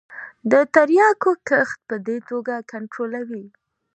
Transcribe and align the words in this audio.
د 0.51 0.53
تریاکو 0.73 1.31
کښت 1.47 1.77
په 1.89 1.95
دې 2.05 2.17
توګه 2.29 2.55
کنترولوي. 2.71 3.45